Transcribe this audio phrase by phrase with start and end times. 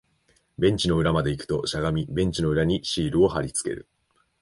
[0.57, 3.87] ベンチの裏まで行くと、しゃがみ、ベンチの裏にシールを貼り付ける